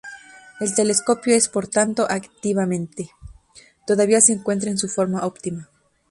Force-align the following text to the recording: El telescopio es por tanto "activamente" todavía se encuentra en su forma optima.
El 0.59 0.73
telescopio 0.73 1.35
es 1.35 1.47
por 1.47 1.67
tanto 1.67 2.07
"activamente" 2.09 3.11
todavía 3.85 4.19
se 4.19 4.33
encuentra 4.33 4.71
en 4.71 4.79
su 4.79 4.87
forma 4.87 5.27
optima. 5.27 5.69